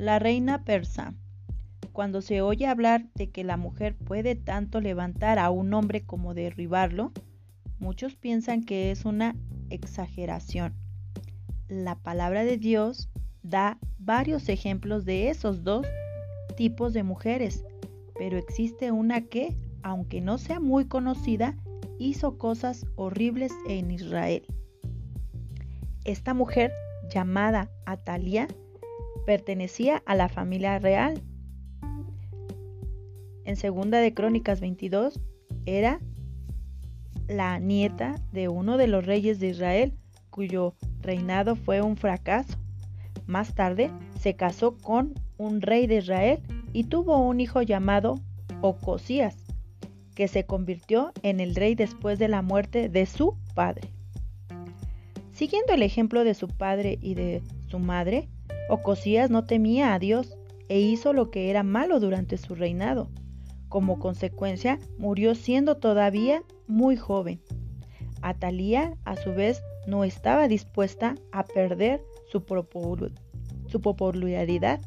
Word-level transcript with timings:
La 0.00 0.18
reina 0.18 0.64
persa. 0.64 1.12
Cuando 1.92 2.22
se 2.22 2.40
oye 2.40 2.66
hablar 2.66 3.04
de 3.16 3.28
que 3.28 3.44
la 3.44 3.58
mujer 3.58 3.94
puede 3.94 4.34
tanto 4.34 4.80
levantar 4.80 5.38
a 5.38 5.50
un 5.50 5.74
hombre 5.74 6.06
como 6.06 6.32
derribarlo, 6.32 7.12
muchos 7.78 8.16
piensan 8.16 8.64
que 8.64 8.90
es 8.92 9.04
una 9.04 9.36
exageración. 9.68 10.72
La 11.68 11.96
palabra 11.96 12.44
de 12.44 12.56
Dios 12.56 13.10
da 13.42 13.76
varios 13.98 14.48
ejemplos 14.48 15.04
de 15.04 15.28
esos 15.28 15.64
dos 15.64 15.86
tipos 16.56 16.94
de 16.94 17.02
mujeres, 17.02 17.66
pero 18.16 18.38
existe 18.38 18.92
una 18.92 19.20
que, 19.20 19.54
aunque 19.82 20.22
no 20.22 20.38
sea 20.38 20.60
muy 20.60 20.86
conocida, 20.86 21.58
hizo 21.98 22.38
cosas 22.38 22.86
horribles 22.96 23.52
en 23.68 23.90
Israel. 23.90 24.46
Esta 26.06 26.32
mujer, 26.32 26.72
llamada 27.12 27.70
Atalia, 27.84 28.48
pertenecía 29.30 30.02
a 30.06 30.16
la 30.16 30.28
familia 30.28 30.80
real. 30.80 31.22
En 33.44 33.54
segunda 33.54 34.00
de 34.00 34.12
Crónicas 34.12 34.60
22 34.60 35.20
era 35.66 36.00
la 37.28 37.60
nieta 37.60 38.20
de 38.32 38.48
uno 38.48 38.76
de 38.76 38.88
los 38.88 39.06
reyes 39.06 39.38
de 39.38 39.50
Israel, 39.50 39.94
cuyo 40.30 40.74
reinado 41.00 41.54
fue 41.54 41.80
un 41.80 41.96
fracaso. 41.96 42.58
Más 43.26 43.54
tarde 43.54 43.92
se 44.18 44.34
casó 44.34 44.76
con 44.78 45.14
un 45.38 45.62
rey 45.62 45.86
de 45.86 45.98
Israel 45.98 46.40
y 46.72 46.82
tuvo 46.88 47.18
un 47.18 47.38
hijo 47.38 47.62
llamado 47.62 48.18
Ocosías, 48.62 49.36
que 50.16 50.26
se 50.26 50.44
convirtió 50.44 51.12
en 51.22 51.38
el 51.38 51.54
rey 51.54 51.76
después 51.76 52.18
de 52.18 52.26
la 52.26 52.42
muerte 52.42 52.88
de 52.88 53.06
su 53.06 53.36
padre. 53.54 53.90
Siguiendo 55.30 55.72
el 55.72 55.84
ejemplo 55.84 56.24
de 56.24 56.34
su 56.34 56.48
padre 56.48 56.98
y 57.00 57.14
de 57.14 57.44
su 57.68 57.78
madre, 57.78 58.28
Ocosías 58.70 59.30
no 59.30 59.46
temía 59.46 59.94
a 59.94 59.98
Dios 59.98 60.38
e 60.68 60.78
hizo 60.78 61.12
lo 61.12 61.32
que 61.32 61.50
era 61.50 61.64
malo 61.64 61.98
durante 61.98 62.38
su 62.38 62.54
reinado. 62.54 63.10
Como 63.68 63.98
consecuencia, 63.98 64.78
murió 64.96 65.34
siendo 65.34 65.78
todavía 65.78 66.44
muy 66.68 66.96
joven. 66.96 67.40
Atalía, 68.22 68.96
a 69.04 69.16
su 69.16 69.34
vez, 69.34 69.60
no 69.88 70.04
estaba 70.04 70.46
dispuesta 70.46 71.16
a 71.32 71.44
perder 71.44 72.04
su, 72.30 72.44
popularidad. 72.44 74.80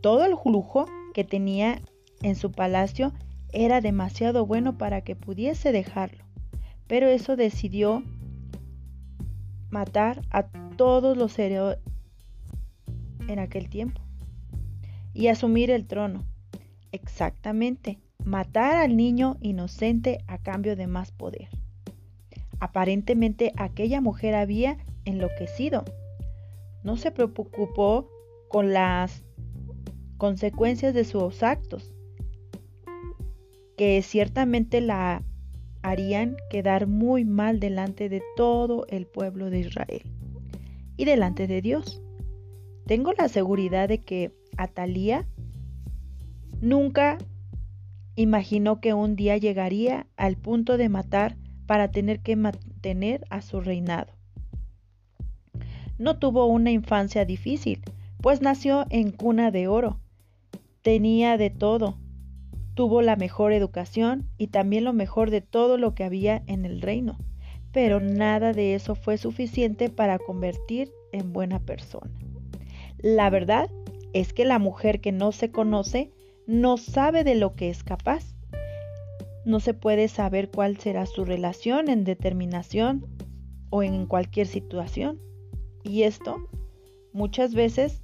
Todo 0.00 0.24
el 0.24 0.34
lujo 0.44 0.86
que 1.14 1.22
tenía 1.22 1.80
en 2.22 2.34
su 2.34 2.50
palacio 2.50 3.12
era 3.52 3.80
demasiado 3.80 4.46
bueno 4.46 4.78
para 4.78 5.02
que 5.02 5.14
pudiese 5.14 5.70
dejarlo. 5.70 6.24
Pero 6.88 7.06
eso 7.06 7.36
decidió 7.36 8.02
matar 9.70 10.22
a 10.30 10.48
todos 10.76 11.16
los 11.16 11.38
en 13.28 13.38
aquel 13.38 13.68
tiempo 13.68 14.00
y 15.14 15.28
asumir 15.28 15.70
el 15.70 15.86
trono. 15.86 16.24
Exactamente, 16.92 17.98
matar 18.24 18.76
al 18.76 18.96
niño 18.96 19.36
inocente 19.40 20.18
a 20.26 20.38
cambio 20.38 20.76
de 20.76 20.86
más 20.86 21.12
poder. 21.12 21.48
Aparentemente 22.60 23.52
aquella 23.56 24.00
mujer 24.00 24.34
había 24.34 24.78
enloquecido. 25.04 25.84
No 26.82 26.96
se 26.96 27.10
preocupó 27.10 28.08
con 28.48 28.72
las 28.72 29.24
consecuencias 30.18 30.94
de 30.94 31.04
sus 31.04 31.42
actos, 31.42 31.92
que 33.76 34.02
ciertamente 34.02 34.80
la 34.80 35.22
harían 35.82 36.36
quedar 36.50 36.86
muy 36.86 37.24
mal 37.24 37.60
delante 37.60 38.08
de 38.08 38.22
todo 38.36 38.86
el 38.88 39.06
pueblo 39.06 39.50
de 39.50 39.60
Israel 39.60 40.02
y 40.96 41.04
delante 41.04 41.46
de 41.46 41.60
Dios. 41.60 42.03
Tengo 42.86 43.12
la 43.12 43.28
seguridad 43.28 43.88
de 43.88 44.02
que 44.02 44.32
Atalía 44.56 45.26
nunca 46.60 47.18
imaginó 48.14 48.80
que 48.80 48.94
un 48.94 49.16
día 49.16 49.36
llegaría 49.36 50.06
al 50.16 50.36
punto 50.36 50.76
de 50.76 50.88
matar 50.88 51.36
para 51.66 51.90
tener 51.90 52.20
que 52.20 52.36
mantener 52.36 53.24
a 53.30 53.40
su 53.40 53.60
reinado. 53.60 54.12
No 55.98 56.18
tuvo 56.18 56.46
una 56.46 56.70
infancia 56.70 57.24
difícil, 57.24 57.80
pues 58.20 58.42
nació 58.42 58.84
en 58.90 59.12
cuna 59.12 59.50
de 59.50 59.68
oro. 59.68 59.98
Tenía 60.82 61.38
de 61.38 61.50
todo. 61.50 61.96
Tuvo 62.74 63.00
la 63.00 63.16
mejor 63.16 63.52
educación 63.52 64.28
y 64.36 64.48
también 64.48 64.84
lo 64.84 64.92
mejor 64.92 65.30
de 65.30 65.40
todo 65.40 65.78
lo 65.78 65.94
que 65.94 66.04
había 66.04 66.42
en 66.46 66.64
el 66.64 66.82
reino. 66.82 67.16
Pero 67.72 68.00
nada 68.00 68.52
de 68.52 68.74
eso 68.74 68.94
fue 68.94 69.16
suficiente 69.16 69.88
para 69.88 70.18
convertir 70.18 70.90
en 71.12 71.32
buena 71.32 71.60
persona. 71.60 72.10
La 73.04 73.28
verdad 73.28 73.68
es 74.14 74.32
que 74.32 74.46
la 74.46 74.58
mujer 74.58 75.02
que 75.02 75.12
no 75.12 75.30
se 75.30 75.50
conoce 75.50 76.10
no 76.46 76.78
sabe 76.78 77.22
de 77.22 77.34
lo 77.34 77.54
que 77.54 77.68
es 77.68 77.84
capaz. 77.84 78.34
No 79.44 79.60
se 79.60 79.74
puede 79.74 80.08
saber 80.08 80.50
cuál 80.50 80.78
será 80.78 81.04
su 81.04 81.26
relación 81.26 81.90
en 81.90 82.04
determinación 82.04 83.04
o 83.68 83.82
en 83.82 84.06
cualquier 84.06 84.46
situación. 84.46 85.20
Y 85.82 86.04
esto 86.04 86.48
muchas 87.12 87.54
veces 87.54 88.00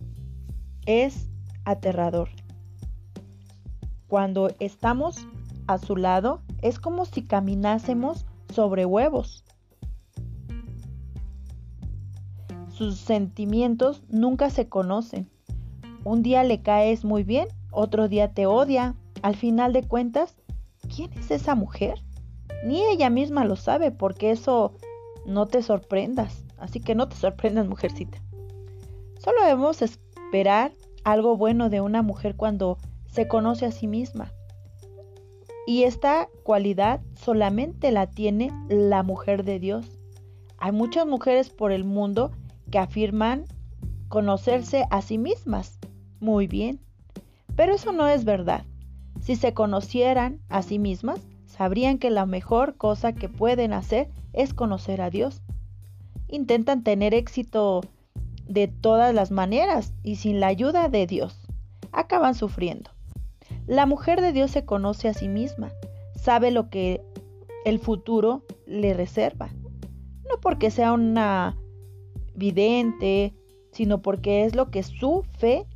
es 0.85 1.31
aterrador. 1.65 2.29
Cuando 4.07 4.51
estamos 4.61 5.27
a 5.67 5.79
su 5.79 5.97
lado 5.97 6.43
es 6.61 6.79
como 6.79 7.07
si 7.07 7.23
caminásemos 7.23 8.27
sobre 8.53 8.85
huevos. 8.85 9.47
Sus 12.81 12.97
sentimientos 12.97 14.03
nunca 14.09 14.49
se 14.49 14.71
conocen. 14.71 15.29
Un 16.03 16.23
día 16.23 16.45
le 16.45 16.63
caes 16.63 17.05
muy 17.05 17.25
bien, 17.25 17.47
otro 17.71 18.09
día 18.09 18.33
te 18.33 18.47
odia. 18.47 18.95
Al 19.21 19.37
final 19.37 19.75
de 19.75 19.83
cuentas, 19.83 20.35
¿quién 20.89 21.13
es 21.13 21.31
esa 21.31 21.55
mujer? 21.55 22.03
Ni 22.65 22.83
ella 22.87 23.11
misma 23.11 23.45
lo 23.45 23.57
sabe, 23.57 23.91
porque 23.91 24.31
eso 24.31 24.73
no 25.27 25.45
te 25.45 25.63
sorprendas. 25.63 26.43
Así 26.57 26.81
que 26.81 26.95
no 26.95 27.07
te 27.07 27.17
sorprendas, 27.17 27.69
mujercita. 27.69 28.17
Solo 29.19 29.43
debemos 29.43 29.83
esperar 29.83 30.73
algo 31.05 31.37
bueno 31.37 31.69
de 31.69 31.83
una 31.83 32.01
mujer 32.01 32.35
cuando 32.35 32.79
se 33.11 33.29
conoce 33.29 33.67
a 33.67 33.73
sí 33.73 33.89
misma. 33.89 34.33
Y 35.67 35.83
esta 35.83 36.31
cualidad 36.45 37.03
solamente 37.15 37.93
la 37.93 38.07
tiene 38.07 38.51
la 38.71 39.03
mujer 39.03 39.45
de 39.45 39.59
Dios. 39.59 39.99
Hay 40.57 40.73
muchas 40.73 41.07
mujeres 41.07 41.51
por 41.51 41.73
el 41.73 41.85
mundo 41.85 42.31
que 42.71 42.79
afirman 42.79 43.45
conocerse 44.09 44.87
a 44.91 45.03
sí 45.03 45.19
mismas. 45.19 45.79
Muy 46.21 46.47
bien, 46.47 46.81
pero 47.57 47.75
eso 47.75 47.93
no 47.93 48.09
es 48.09 48.25
verdad. 48.25 48.65
Si 49.21 49.37
se 49.37 49.55
conocieran 49.55 50.41
a 50.49 50.63
sí 50.63 50.79
mismas, 50.79 51.21
sabrían 51.47 51.99
que 51.99 52.11
la 52.11 52.27
mejor 52.27 52.77
cosa 52.77 53.13
que 53.13 53.29
pueden 53.29 53.73
hacer 53.73 54.09
es 54.33 54.55
conocer 54.55 55.01
a 55.01 55.11
Dios. 55.11 55.43
Intentan 56.29 56.83
tener 56.83 57.15
éxito 57.15 57.83
de 58.47 58.67
todas 58.69 59.15
las 59.15 59.31
maneras 59.31 59.93
y 60.03 60.17
sin 60.17 60.41
la 60.41 60.49
ayuda 60.49 60.89
de 60.89 61.07
Dios. 61.07 61.39
Acaban 61.93 62.35
sufriendo. 62.35 62.91
La 63.67 63.87
mujer 63.87 64.21
de 64.21 64.33
Dios 64.33 64.51
se 64.51 64.65
conoce 64.65 65.09
a 65.09 65.15
sí 65.15 65.29
misma, 65.29 65.71
sabe 66.17 66.51
lo 66.51 66.71
que 66.71 67.03
el 67.65 67.79
futuro 67.79 68.45
le 68.67 68.95
reserva. 68.95 69.51
No 70.29 70.41
porque 70.41 70.71
sea 70.71 70.93
una 70.93 71.57
sino 73.73 74.03
porque 74.03 74.45
es 74.45 74.55
lo 74.55 74.71
que 74.71 74.83
su 74.83 75.25
fe 75.39 75.67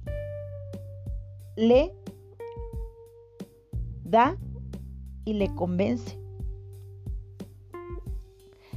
le 1.57 1.93
da 4.05 4.37
y 5.25 5.35
le 5.35 5.55
convence. 5.55 6.19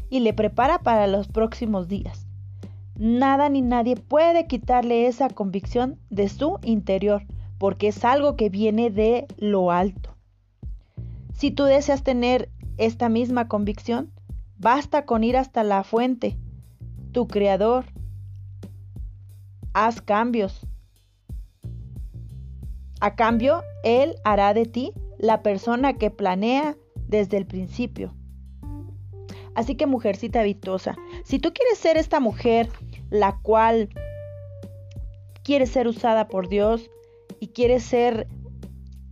Y 0.09 0.22
le 0.22 0.34
prepara 0.34 0.80
para 0.80 1.08
los 1.08 1.28
próximos 1.28 1.88
días. 1.88 2.28
Nada 2.96 3.50
ni 3.50 3.61
nadie 3.61 3.96
puede 3.96 4.47
quitarle 4.47 5.08
esa 5.08 5.29
convicción 5.29 6.00
de 6.09 6.29
su 6.29 6.59
interior, 6.64 7.23
porque 7.58 7.90
es 7.90 8.06
algo 8.06 8.35
que 8.35 8.50
viene 8.50 8.90
de 8.90 9.28
lo 9.38 9.72
alto. 9.72 10.16
Si 11.34 11.52
tú 11.52 11.64
deseas 11.64 12.03
tener 12.03 12.50
esta 12.78 13.09
misma 13.09 13.47
convicción, 13.47 14.11
basta 14.58 15.06
con 15.06 15.23
ir 15.23 15.38
hasta 15.38 15.64
la 15.64 15.84
fuente 15.84 16.38
tu 17.17 17.28
creador. 17.28 17.85
Haz 19.73 20.02
cambios. 20.02 20.67
A 22.99 23.16
cambio, 23.16 23.64
Él 23.84 24.17
hará 24.23 24.53
de 24.53 24.66
ti 24.66 24.93
la 25.17 25.41
persona 25.41 25.93
que 25.93 26.11
planea 26.11 26.78
desde 27.08 27.37
el 27.37 27.47
principio. 27.47 28.14
Así 29.55 29.73
que 29.73 29.87
mujercita 29.87 30.43
vitosa, 30.43 30.96
si 31.23 31.40
tú 31.40 31.53
quieres 31.53 31.79
ser 31.79 31.97
esta 31.97 32.19
mujer 32.19 32.69
la 33.09 33.40
cual 33.41 33.90
quiere 35.43 35.66
ser 35.66 35.87
usada 35.87 36.28
por 36.28 36.49
Dios 36.49 36.91
y 37.40 37.47
quiere 37.47 37.79
ser 37.79 38.28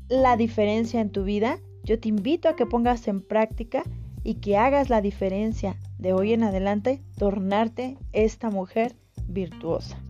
la 0.09 0.37
diferencia 0.37 1.01
en 1.01 1.09
tu 1.09 1.23
vida, 1.23 1.59
yo 1.83 1.99
te 1.99 2.09
invito 2.09 2.49
a 2.49 2.55
que 2.55 2.67
pongas 2.67 3.07
en 3.07 3.21
práctica 3.21 3.81
y 4.23 4.35
que 4.35 4.57
hagas 4.57 4.91
la 4.91 5.01
diferencia 5.01 5.75
de 5.97 6.13
hoy 6.13 6.33
en 6.33 6.43
adelante, 6.43 7.01
tornarte 7.17 7.97
esta 8.11 8.49
mujer 8.49 8.95
virtuosa. 9.27 10.04